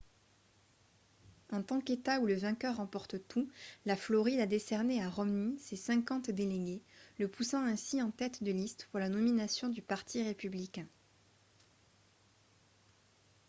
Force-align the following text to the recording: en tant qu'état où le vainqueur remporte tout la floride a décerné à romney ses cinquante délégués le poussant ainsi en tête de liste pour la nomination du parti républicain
en 1.51 1.61
tant 1.61 1.79
qu'état 1.79 2.19
où 2.21 2.25
le 2.25 2.33
vainqueur 2.33 2.77
remporte 2.77 3.27
tout 3.27 3.47
la 3.85 3.95
floride 3.95 4.39
a 4.39 4.47
décerné 4.47 4.99
à 4.99 5.07
romney 5.07 5.55
ses 5.59 5.75
cinquante 5.75 6.31
délégués 6.31 6.81
le 7.19 7.27
poussant 7.27 7.63
ainsi 7.63 8.01
en 8.01 8.09
tête 8.09 8.41
de 8.43 8.51
liste 8.51 8.87
pour 8.89 8.99
la 8.99 9.09
nomination 9.09 9.69
du 9.69 9.83
parti 9.83 10.23
républicain 10.23 10.87